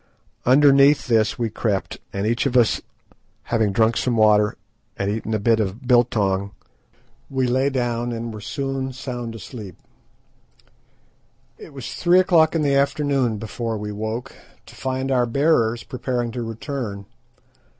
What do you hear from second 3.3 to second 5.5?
having drunk some water and eaten a